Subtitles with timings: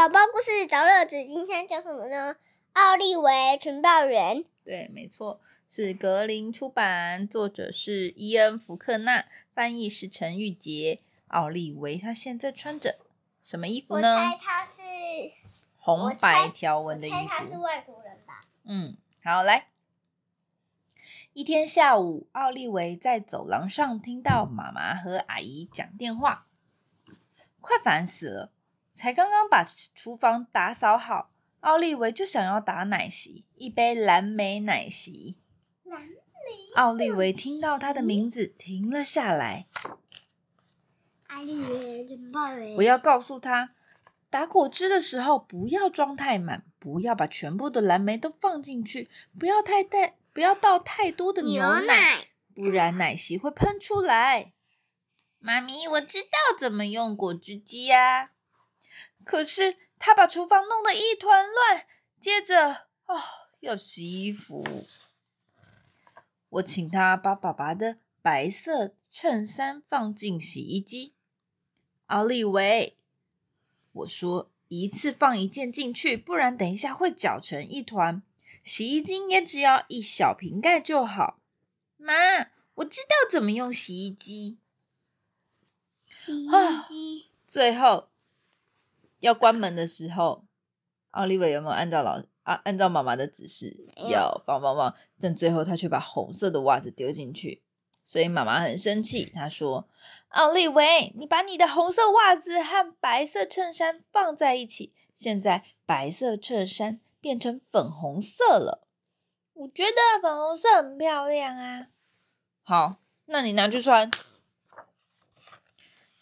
[0.00, 2.36] 宝宝故事找乐子，今天叫什么呢？
[2.72, 4.46] 奥利维情报员。
[4.64, 11.00] 对，没错，是格林出版，作者是伊恩·福克纳，翻译是陈玉洁。
[11.26, 12.96] 奥利维他现在穿着
[13.42, 14.16] 什么衣服我呢？
[14.16, 14.80] 猜他是，
[15.76, 17.60] 红白条纹的衣我猜他是服。
[17.60, 18.46] 外国人吧？
[18.64, 19.66] 嗯，好，来。
[21.34, 26.46] 一天下午，奥利维在走廊上听到妈妈和阿姨讲电话，
[27.60, 28.52] 快烦死了！
[29.00, 29.64] 才刚刚把
[29.94, 31.30] 厨房打扫好，
[31.60, 35.38] 奥利维就想要打奶昔，一杯蓝莓奶昔。
[35.84, 36.74] 蓝莓。
[36.74, 39.68] 奥利维听到他的名字，停了下来。
[42.76, 43.70] 我要告诉他，
[44.28, 49.08] 打果汁的时候不要装太满，不要把全部的蓝莓都放进去，
[49.38, 52.26] 不要太带，不要倒太多的牛奶，奶。
[52.54, 54.52] 不然奶昔会喷出来。
[55.38, 56.28] 妈咪，我知道
[56.58, 58.32] 怎么用果汁机呀、
[59.24, 61.86] 可是他把厨房弄得一团乱，
[62.18, 63.20] 接着哦
[63.60, 64.86] 要洗衣服。
[66.48, 71.14] 我请他把爸爸的白色衬衫放进洗衣机。
[72.06, 72.96] 奥利维，
[73.92, 78.22] 我说一次放一件进去，不然等一下会搅成一团。
[78.62, 81.40] 洗衣精也只要一小瓶盖就好。
[81.96, 82.14] 妈，
[82.74, 84.58] 我知道怎么用洗衣机。
[86.04, 87.26] 洗衣啊机。
[87.46, 88.09] 最后
[89.20, 90.44] 要关门的时候，
[91.12, 94.94] 奥利维有没有按照老啊按照妈妈的指示要放放放？
[95.20, 97.62] 但最后他却把红色的袜子丢进去，
[98.02, 99.30] 所以妈妈很生气。
[99.30, 99.88] 她说
[100.30, 108.86] ：“奥利维，你把你的红色袜子和白色衬衫放在一起，现在白色衬衫变成粉红色了。
[109.52, 111.88] 我觉得粉红色很漂亮啊。
[112.62, 114.10] 好，那你拿去穿。”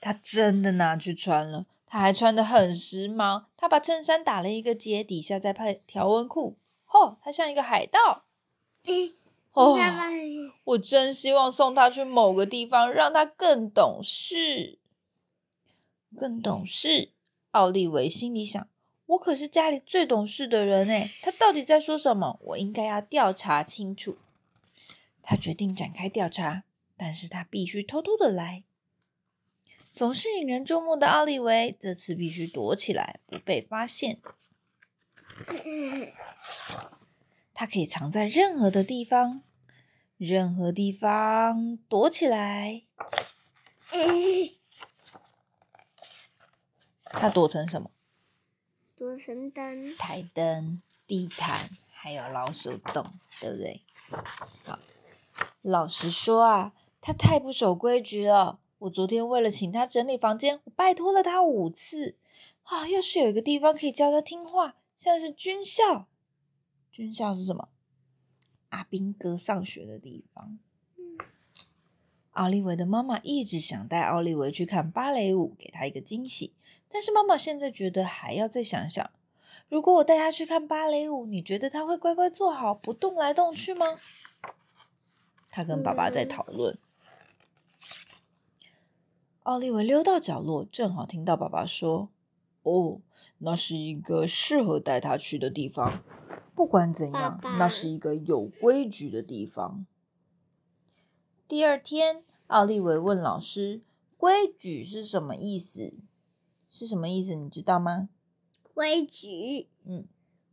[0.00, 3.44] 他真的拿去穿了，他还穿得很时髦。
[3.56, 6.58] 他把衬衫打了一个结，底下再配条纹裤。
[6.92, 8.24] 哦，他像一个海盗。
[8.86, 9.12] 嗯
[9.52, 9.76] 哦，
[10.64, 14.78] 我真希望送他去某个地方，让他更懂事。
[16.16, 17.10] 更懂事，
[17.50, 18.68] 奥利维心里想：
[19.06, 22.38] 我可是家里最懂事的人诶，他到底在说什么？
[22.42, 24.16] 我应该要调查清楚。
[25.22, 26.62] 他决定展开调查，
[26.96, 28.64] 但是他必须偷偷的来。
[29.92, 34.20] 总是引人注目的奥利维，这次必须躲起来，不被发现。
[37.52, 39.42] 他可以藏在任何的地方，
[40.16, 42.84] 任何地方躲起来。
[47.04, 47.90] 他躲成什么？
[48.96, 49.96] 躲成灯。
[49.96, 53.04] 台灯、地毯，还有老鼠洞，
[53.40, 53.82] 对不对？
[54.64, 54.78] 好，
[55.62, 58.60] 老实说啊，他太不守规矩了。
[58.78, 62.16] 我昨天为了请他整理房间，我拜托了他五次。
[62.62, 66.06] 啊，要是有一个地方可以教他听话，像是军校。
[66.92, 67.68] 军校是什么？
[68.68, 70.58] 阿兵哥上学的地方。
[72.32, 76.54] 奥利维的妈妈一直想带奥利维去看芭蕾舞，给他一个惊喜。
[76.88, 79.10] 但是妈妈现在觉得还要再想想。
[79.68, 83.98] 如果我带他去看芭蕾舞，你觉得他会乖乖坐好，不动来动去吗？
[85.50, 86.78] 他跟爸爸在讨论。
[89.48, 92.10] 奥利维溜到角落，正好听到爸爸说
[92.64, 93.00] ：“哦，
[93.38, 96.04] 那是一个适合带他去的地方。
[96.54, 99.86] 不管怎样，爸爸那是一个有规矩的地方。”
[101.48, 103.80] 第二天，奥利维问老师
[104.18, 105.94] ：“规矩是什么意思？
[106.68, 107.34] 是什么意思？
[107.34, 108.10] 你知道吗
[108.74, 110.04] 规矩，？”嗯，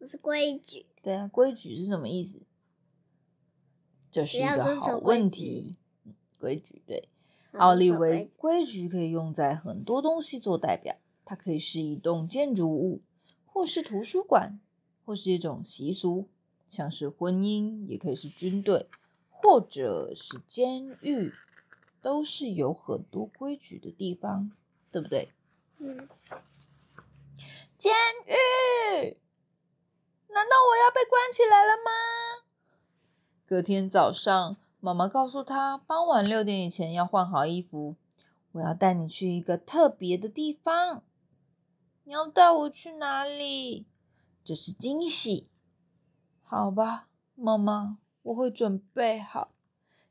[0.00, 0.86] 不是规矩。
[1.00, 2.42] 对啊，规矩是什么意思？
[4.10, 5.76] 这是一个好问题
[6.40, 7.08] 规矩对。
[7.52, 13.02] 好奥利维规矩可以用在很多东西做代表，它可以是一栋建筑物，
[13.44, 14.60] 或是图书馆，
[15.04, 16.28] 或是一种习俗，
[16.68, 18.86] 像是婚姻，也可以是军队，
[19.30, 21.34] 或者是监狱，
[22.00, 24.52] 都是有很多规矩的地方，
[24.92, 25.32] 对不对？
[25.78, 26.08] 嗯，
[27.76, 27.92] 监
[28.26, 29.16] 狱？
[30.28, 31.90] 难道我要被关起来了吗？
[33.44, 37.96] 隔天早上，妈妈告诉他，傍晚六点以前要换好衣服。
[38.52, 41.02] 我要带你去一个特别的地方。
[42.04, 43.86] 你要带我去哪里？
[44.42, 45.48] 这是惊喜。
[46.42, 49.52] 好吧，妈妈，我会准备好。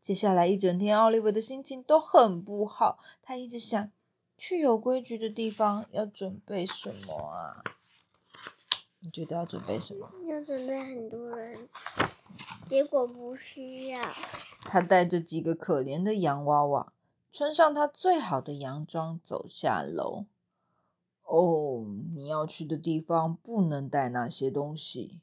[0.00, 2.98] 接下来一整天，奥利维的心情都很不好。
[3.22, 3.90] 他一直想，
[4.38, 7.62] 去有规矩的地方要准备什么啊？
[9.04, 10.10] 你觉得要准备什么？
[10.26, 11.68] 要准备很多人，
[12.66, 14.00] 结果不需要。
[14.62, 16.92] 他带着几个可怜的洋娃娃，
[17.30, 20.24] 穿上他最好的洋装，走下楼。
[21.24, 21.84] 哦，
[22.14, 25.20] 你要去的地方不能带那些东西。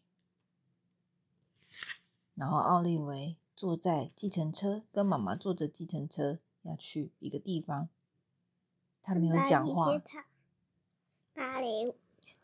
[2.35, 7.89] 然后奥利维坐在计程车，跟妈妈坐着计程车要去一个地方。
[9.01, 9.99] 他没有讲话，
[11.33, 11.95] 芭蕾舞。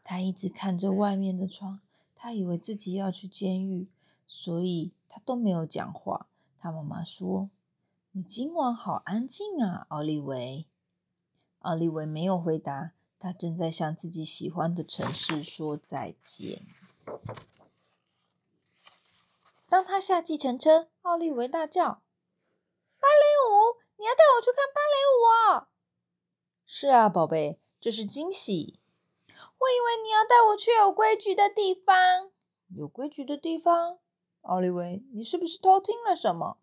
[0.09, 1.81] 他一直看着外面的窗，
[2.15, 3.89] 他以为自己要去监狱，
[4.25, 6.27] 所以他都没有讲话。
[6.57, 7.49] 他妈妈说
[8.13, 10.65] ：“你今晚好安静啊，奥利维。”
[11.59, 16.65] 奥利维没有回答，他正在向自己喜欢的城市说再见。
[19.67, 21.83] 当他下计程车，奥利维大叫
[22.97, 23.83] ：“芭蕾舞！
[23.97, 25.67] 你要带我去看芭蕾舞啊
[26.65, 28.79] ！”“是啊，宝贝，这是惊喜。
[29.59, 32.31] ”“我以为你要带我去有规矩的地方。
[32.75, 33.99] ”“有规矩的地方
[34.41, 36.57] ？”“奥利维，你是不是偷听了什么？”“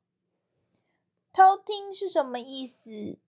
[1.33, 3.19] 偷听是什么意思？”“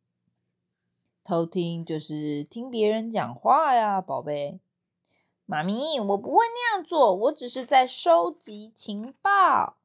[1.25, 4.61] 偷听就是听别人讲话呀，宝贝。”
[5.49, 9.77] 妈咪，我不会那样做，我只是在收集情报。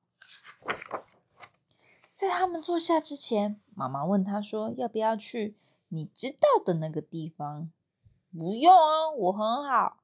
[2.13, 5.55] 在他们坐下之前，妈妈问他说：“要不要去
[5.89, 7.71] 你知道的那个地方
[8.31, 9.97] ？”“不用啊，我很好。”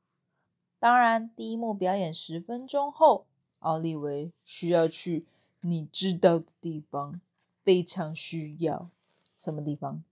[0.79, 3.25] 当然，第一幕表演十分钟后，
[3.59, 5.25] 奥利维需要去
[5.61, 7.19] 你知道的地方，
[7.63, 8.89] 非常需要。
[9.35, 10.03] 什么地方？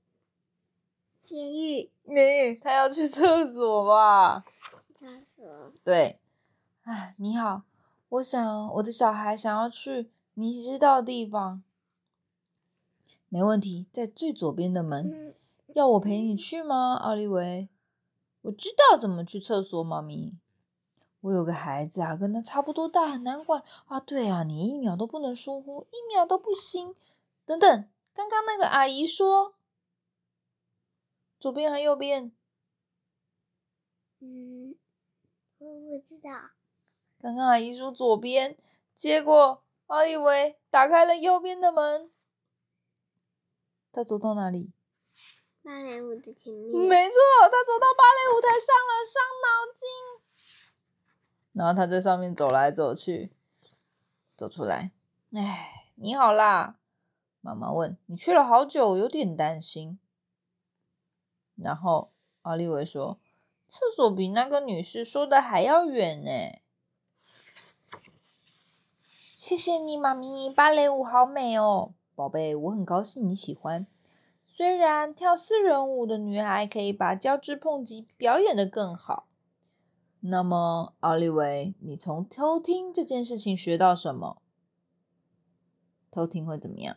[1.21, 1.89] 监狱。
[2.03, 4.45] 你，他要去厕所吧？
[5.83, 6.19] 对，
[6.83, 7.61] 哎，你好，
[8.09, 11.61] 我想我的小孩想要去你知道的地方，
[13.29, 15.35] 没问题，在最左边的门。
[15.75, 17.67] 要我陪你去吗，奥利维？
[18.45, 20.37] 我知道怎么去厕所，妈咪。
[21.21, 23.99] 我有个孩子啊，跟他差不多大，很难管啊。
[23.99, 26.95] 对啊，你一秒都不能疏忽，一秒都不行。
[27.43, 29.55] 等等，刚刚那个阿姨说，
[31.39, 32.31] 左边还右边？
[34.19, 34.75] 嗯。
[35.57, 36.29] 我不知道。
[37.17, 38.55] 刚刚阿姨说左边，
[38.93, 42.11] 结果我以为打开了右边的门。
[43.91, 44.74] 他走到哪里？
[45.65, 46.87] 芭蕾舞的前面。
[46.87, 49.89] 没错，他走到芭蕾舞台上了，伤脑筋。
[51.53, 53.31] 然后他在上面走来走去，
[54.35, 54.91] 走出来。
[55.33, 56.77] 哎，你好啦，
[57.41, 57.97] 妈妈问。
[58.05, 59.97] 你去了好久，有点担心。
[61.55, 62.11] 然后
[62.43, 63.19] 奥利维说。
[63.67, 66.29] 厕所比那个女士说的还要远呢。
[69.35, 70.47] 谢谢你，妈咪。
[70.51, 73.87] 芭蕾舞好美哦，宝贝，我很高兴你喜欢。
[74.57, 79.27] 虽然跳四人舞的女孩可以把交织碰击表演的更好。
[80.21, 84.41] 那么，奥利维，你从偷听这件事情学到什么？
[86.09, 86.95] 偷听会怎么样？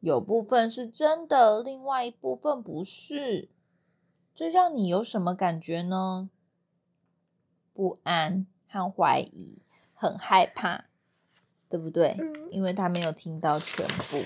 [0.00, 3.48] 有部分是真的，另外一部分不是。
[4.34, 6.28] 这让你有什么感觉呢？
[7.72, 9.62] 不安和怀疑，
[9.94, 10.84] 很害怕，
[11.70, 12.14] 对不对？
[12.50, 14.22] 因为他没有听到全部。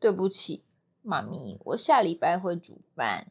[0.00, 0.64] 对不起，
[1.10, 3.26] 妈咪，我下礼拜会煮饭。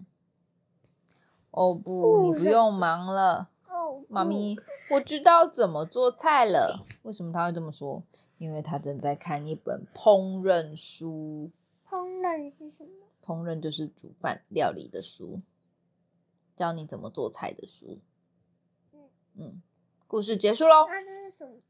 [1.51, 3.49] 哦不，你不用忙了。
[3.69, 4.59] 哦，妈咪，
[4.91, 6.85] 我知道怎么做菜了。
[7.03, 8.03] 为什么他会这么说？
[8.37, 11.51] 因为他正在看一本烹饪书。
[11.85, 12.91] 烹饪是什么？
[13.25, 15.39] 烹饪就是煮饭料理的书，
[16.57, 17.99] 教你怎么做菜的书。
[19.35, 19.61] 嗯
[20.05, 20.85] 故事结束喽。
[20.89, 21.61] 那这是什么？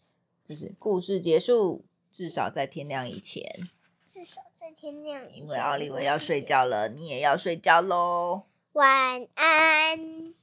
[0.44, 3.70] 就是故事结束，至少在天亮以前。
[4.12, 5.46] 至少在天亮以前。
[5.46, 8.44] 因为奥利维要睡觉了，你也要睡觉喽。
[8.74, 10.34] 晚安。